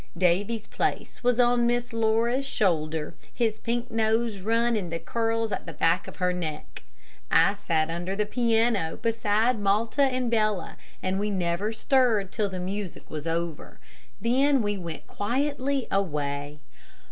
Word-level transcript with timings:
Davy's 0.17 0.65
place 0.65 1.23
was 1.23 1.39
on 1.39 1.67
Miss 1.67 1.93
Laura's 1.93 2.47
shoulder, 2.47 3.13
his 3.31 3.59
pink 3.59 3.91
nose 3.91 4.39
run 4.39 4.75
in 4.75 4.89
the 4.89 4.97
curls 4.97 5.51
at 5.51 5.67
the 5.67 5.73
back 5.73 6.07
of 6.07 6.15
her 6.15 6.33
neck. 6.33 6.81
I 7.29 7.53
sat 7.53 7.91
under 7.91 8.15
the 8.15 8.25
piano 8.25 8.97
beside 8.99 9.59
Malta 9.59 10.01
and 10.01 10.31
Bella, 10.31 10.75
and 11.03 11.19
we 11.19 11.29
never 11.29 11.71
stirred 11.71 12.31
till 12.31 12.49
the 12.49 12.59
music 12.59 13.11
was 13.11 13.27
over; 13.27 13.79
then 14.19 14.63
we 14.63 14.75
went 14.75 15.05
quietly 15.05 15.85
away. 15.91 16.61